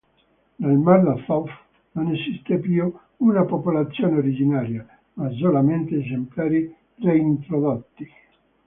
[0.61, 1.47] Nel mar d'Azov
[1.91, 8.09] non esiste più una popolazione originaria, ma solamente esemplari reintrodotti.